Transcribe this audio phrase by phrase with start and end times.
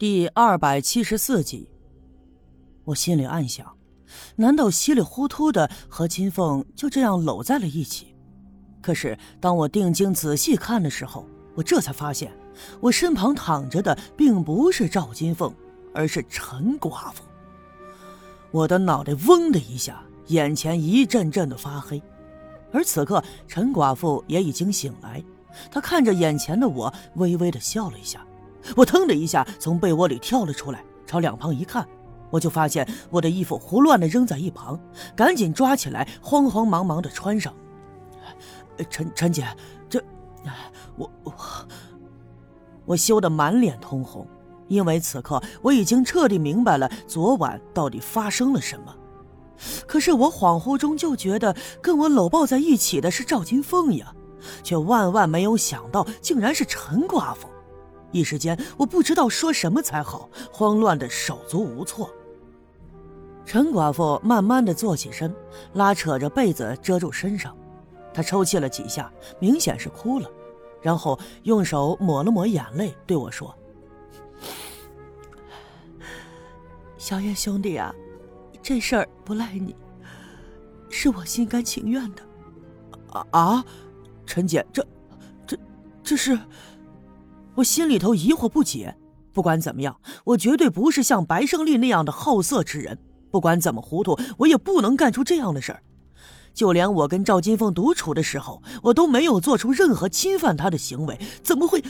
[0.00, 1.68] 第二百七十四集，
[2.84, 3.76] 我心里暗想：
[4.36, 8.16] 难道稀里糊涂的和金凤就这样搂在了一起？
[8.80, 12.32] 可是当我定睛仔细看的时候，我这才发现，
[12.80, 15.54] 我身旁躺着的并不是赵金凤，
[15.92, 17.22] 而是陈寡妇。
[18.52, 22.02] 我的脑袋嗡的一下，眼前一阵阵的发黑。
[22.72, 25.22] 而此刻，陈寡妇也已经醒来，
[25.70, 28.26] 她看着眼前的我，微微的笑了一下。
[28.76, 31.86] 我腾的一下从被窝里跳了出来，朝两旁一看，
[32.30, 34.78] 我就发现我的衣服胡乱的扔在一旁，
[35.16, 37.52] 赶紧抓起来，慌慌忙忙的穿上。
[38.88, 39.46] 陈陈姐，
[39.88, 40.02] 这，
[40.96, 41.34] 我我
[42.86, 44.26] 我羞得满脸通红，
[44.68, 48.94] 因为此刻我已经彻底明白了昨晚到底发生了什么。
[49.86, 54.14] 可是我恍惚中就觉得跟我搂抱在一起的是赵金凤呀，
[54.62, 57.46] 却万万没有想到竟然是陈寡妇。
[58.12, 62.10] 一时间，我不知道说什么才好，慌乱的手足无措。
[63.44, 65.34] 陈寡妇慢慢的坐起身，
[65.72, 67.56] 拉扯着被子遮住身上，
[68.14, 70.30] 她抽泣了几下，明显是哭了，
[70.80, 73.52] 然后用手抹了抹眼泪，对我说
[76.96, 77.92] ：“小叶兄弟啊，
[78.62, 79.74] 这事儿不赖你，
[80.88, 82.22] 是我心甘情愿的。”
[83.10, 83.64] 啊啊，
[84.24, 84.86] 陈姐，这，
[85.46, 85.58] 这，
[86.04, 86.38] 这是。
[87.60, 88.96] 我心里头疑惑不解，
[89.32, 92.98] 不管怎么样，我绝对不是像白胜利那样的好色之人。
[93.30, 95.82] 不管怎么糊涂，我也不能干出这样的事儿。
[96.52, 101.84] 就连我跟赵金凤独处的时候，我都没有做出任何侵犯她的行为，怎么会，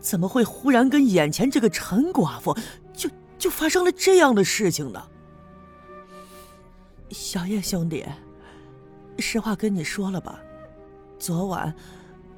[0.00, 2.56] 怎么会忽然跟眼前这个陈寡妇
[2.92, 3.08] 就
[3.38, 5.02] 就发生了这样的事情呢？
[7.10, 8.04] 小叶兄弟，
[9.18, 10.40] 实话跟你说了吧，
[11.18, 11.72] 昨晚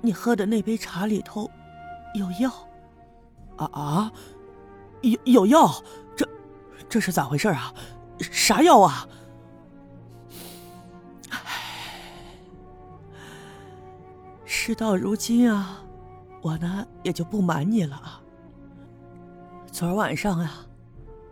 [0.03, 1.51] 你喝的那杯茶里头。
[2.14, 2.50] 有药，
[3.56, 4.12] 啊啊，
[5.02, 5.70] 有有药，
[6.16, 6.28] 这
[6.88, 7.74] 这是咋回事啊？
[8.18, 9.06] 啥药啊？
[11.30, 11.38] 唉，
[14.45, 15.83] 事到如今啊，
[16.40, 18.22] 我呢也就不瞒你了啊。
[19.70, 20.66] 昨儿晚上啊，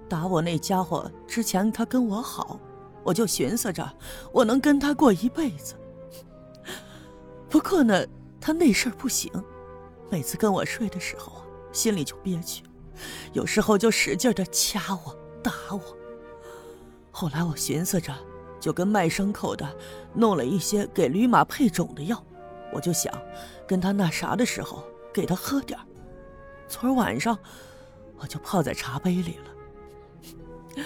[0.08, 2.60] 打我那家伙之前他跟我好，
[3.02, 3.90] 我就寻思着
[4.32, 5.74] 我能跟他过一辈子。
[7.48, 8.06] 不过呢，
[8.38, 9.32] 他那事儿不行。
[10.14, 11.42] 每次跟我睡的时候啊，
[11.72, 12.62] 心里就憋屈，
[13.32, 15.80] 有时候就使劲的掐我、打我。
[17.10, 18.14] 后来我寻思着，
[18.60, 19.69] 就跟卖牲口的
[20.14, 22.25] 弄了一些给驴马配种的药，
[22.72, 23.12] 我就想
[23.66, 25.76] 跟他那啥的时候给他喝点
[26.69, 27.36] 昨儿晚上
[28.20, 30.84] 我就泡在茶杯里了。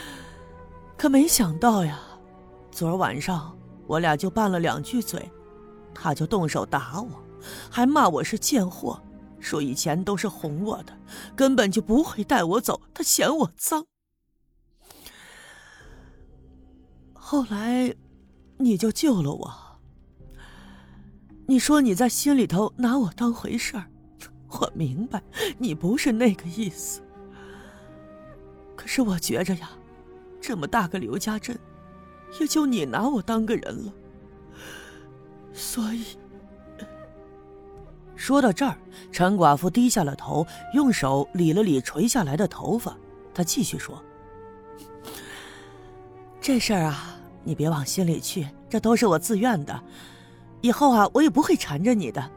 [0.97, 2.00] 可没想到呀，
[2.71, 3.55] 昨儿晚上
[3.87, 5.31] 我俩就拌了两句嘴，
[5.95, 7.10] 他就动手打我，
[7.71, 8.99] 还骂我是贱货。
[9.41, 10.97] 说以前都是哄我的，
[11.37, 12.81] 根本就不会带我走。
[12.93, 13.87] 他嫌我脏。
[17.12, 17.94] 后来，
[18.59, 19.81] 你就救了我。
[21.47, 23.91] 你说你在心里头拿我当回事儿，
[24.48, 25.22] 我明白
[25.59, 27.00] 你不是那个意思。
[28.77, 29.71] 可是我觉着呀，
[30.41, 31.59] 这么大个刘家镇，
[32.41, 33.93] 也就你拿我当个人了，
[35.53, 36.04] 所以。
[38.28, 38.77] 说到这儿，
[39.11, 42.94] 陈寡妇低下了头，用手理了理垂下来的头发。
[43.33, 44.05] 她继续说
[46.39, 49.83] ：“这事儿啊，你别往心里去，这都是我自愿的。
[50.61, 52.31] 以后啊，我也不会缠着你的。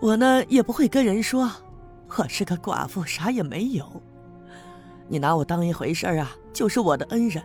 [0.00, 1.52] 我呢，也不会跟人说
[2.16, 3.86] 我是个寡妇，啥也没有。
[5.08, 7.44] 你拿我当一回事儿啊，就是我的恩人。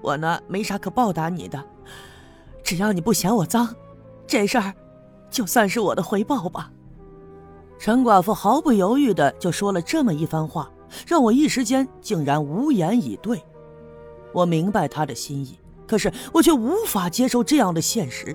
[0.00, 1.62] 我呢，没啥可报答你的，
[2.62, 3.68] 只要你不嫌我脏，
[4.26, 4.72] 这事儿。”
[5.34, 6.70] 就算是我的回报吧。
[7.76, 10.70] 陈寡妇毫不犹豫的就说了这么一番话，
[11.08, 13.42] 让我一时间竟然无言以对。
[14.32, 15.58] 我明白她的心意，
[15.88, 18.34] 可是我却无法接受这样的现实。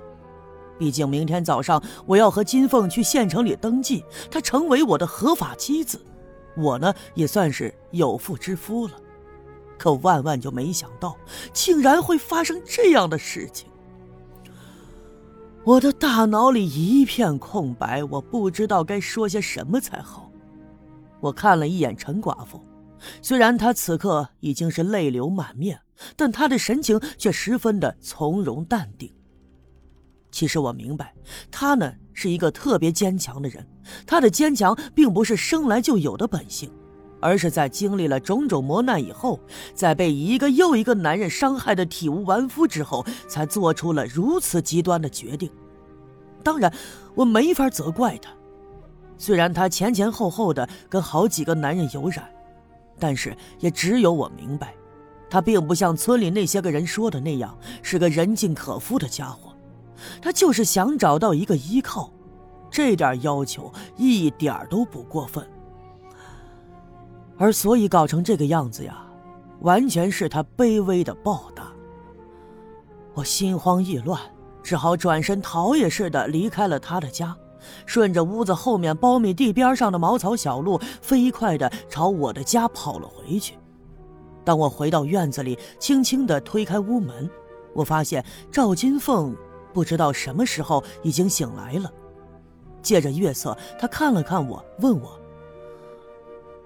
[0.78, 6.02] 毕竟明天早上我要和金凤去县城里登记，她成为我的合法妻子，
[6.58, 8.94] 我呢也算是有妇之夫了。
[9.78, 11.16] 可万万就没想到，
[11.54, 13.69] 竟然会发生这样的事情。
[15.66, 20.32] 我的大脑里一片空白，我不知道该说些什么才好。
[21.20, 22.64] 我看了一眼陈寡妇，
[23.22, 25.80] 虽然她此刻已经是泪流满面，
[26.16, 29.14] 但她的神情却十分的从容淡定。
[30.32, 31.14] 其实我明白，
[31.52, 33.68] 她呢是一个特别坚强的人。
[34.08, 36.72] 她的坚强并不是生来就有的本性，
[37.22, 39.40] 而是在经历了种种磨难以后，
[39.74, 45.50] 在被一个又一个男人伤害的体无完肤之后，才做出了如此极端的决定。
[46.44, 46.74] 当然，
[47.16, 48.32] 我没法责怪他。
[49.18, 52.30] 虽然他前前后后的跟好几个男人有染，
[52.98, 54.74] 但是也只有我明白，
[55.30, 59.54] 他并不像村里那些个人说的那样是个人尽可夫的家伙，
[60.22, 62.14] 他就是想找到一个依靠，
[62.72, 65.46] 这点要求一点都不过分。
[67.40, 69.04] 而所以搞成这个样子呀，
[69.62, 71.72] 完全是他卑微的报答。
[73.14, 74.22] 我心慌意乱，
[74.62, 77.36] 只好转身逃也似的离开了他的家。
[77.86, 83.58] 顺着屋子后面苞米地边上的茅草小路，飞快地朝我的家跑了回去。
[84.46, 87.30] 当我回到院子里，轻轻地推开屋门，
[87.74, 89.36] 我发现赵金凤
[89.74, 91.92] 不知道什么时候已经醒来了。
[92.82, 95.20] 借着月色，她看了看我，问我：“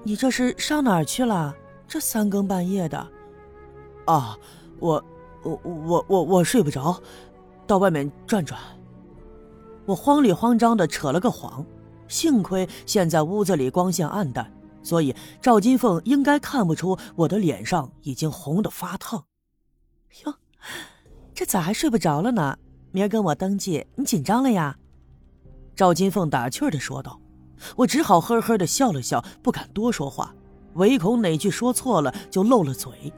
[0.03, 1.55] 你这是上哪儿去了？
[1.88, 3.07] 这三更半夜的
[4.05, 4.38] ？”“啊，
[4.79, 5.03] 我，
[5.44, 7.01] 我，我，我，我睡不着，
[7.65, 8.59] 到外面转转。”
[9.85, 11.65] 我慌里慌张的扯了个谎，
[12.07, 14.51] 幸亏现在屋子里光线暗淡，
[14.81, 19.25] 所以赵金凤应该看不出我的脸上已经红得发烫。
[20.25, 20.33] 哟，
[21.33, 22.57] 这咋还睡不着了呢？
[22.91, 24.77] 明儿跟我登记，你紧张了呀？
[25.75, 27.19] 赵金凤打趣的说道。
[27.75, 30.33] 我只好呵呵的笑了笑，不敢多说话，
[30.73, 33.13] 唯恐哪句说错了就漏了嘴。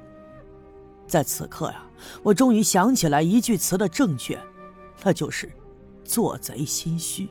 [1.07, 1.83] 在此刻呀，
[2.23, 4.39] 我终于想起来一句词的正确，
[5.03, 5.51] 那就是。
[6.03, 7.27] 做贼心虚。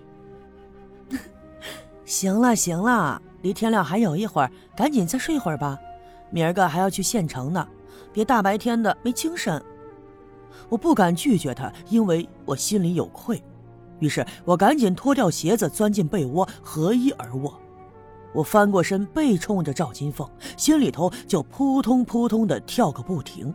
[2.04, 5.78] 行了行了，离天亮还有一会儿，赶紧再睡会儿吧。
[6.32, 7.64] 明儿个还要去县城呢，
[8.12, 9.62] 别大白天的没精神。
[10.68, 13.40] 我不敢拒绝他，因为我心里有愧。
[14.00, 17.58] 于是我赶紧脱掉鞋子，钻进被窝，合衣而卧。
[18.32, 23.54] 我翻过身，背冲着赵金凤，心里头就扑通扑通的跳个不停。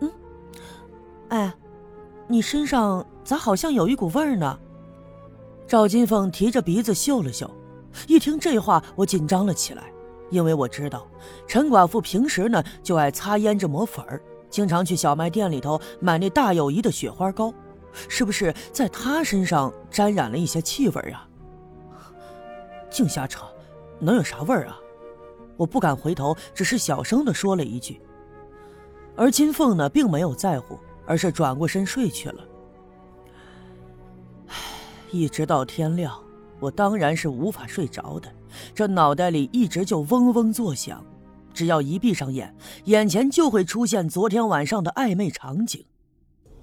[0.00, 0.10] 嗯，
[1.28, 1.54] 哎。
[2.30, 4.58] 你身上咋好像有一股味儿呢？
[5.66, 7.50] 赵金凤提着鼻子嗅了嗅，
[8.06, 9.84] 一听这话，我紧张了起来，
[10.28, 11.06] 因为我知道
[11.46, 14.20] 陈寡妇平时呢就爱擦胭脂抹粉儿，
[14.50, 17.50] 经常去小卖店里头买那大友谊的雪花膏，
[18.08, 21.26] 是不是在她身上沾染了一些气味啊？
[22.90, 23.46] 净瞎扯，
[23.98, 24.78] 能有啥味儿啊？
[25.56, 28.00] 我不敢回头，只是小声的说了一句。
[29.16, 30.78] 而金凤呢，并没有在乎。
[31.10, 32.44] 而是转过身睡去了。
[35.10, 36.22] 一直到天亮，
[36.60, 38.30] 我当然是无法睡着的。
[38.74, 41.02] 这脑袋里一直就嗡嗡作响，
[41.54, 42.54] 只要一闭上眼，
[42.84, 45.82] 眼前就会出现昨天晚上的暧昧场景：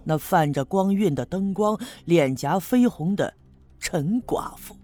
[0.05, 3.33] 那泛着光晕的灯光，脸颊绯红的
[3.79, 4.75] 陈寡妇。